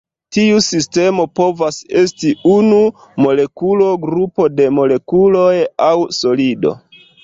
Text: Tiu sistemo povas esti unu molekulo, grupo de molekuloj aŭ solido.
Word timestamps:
Tiu 0.35 0.61
sistemo 0.67 1.25
povas 1.39 1.77
esti 2.01 2.33
unu 2.55 2.81
molekulo, 3.27 3.93
grupo 4.09 4.51
de 4.59 4.71
molekuloj 4.83 5.57
aŭ 5.93 5.97
solido. 6.23 6.79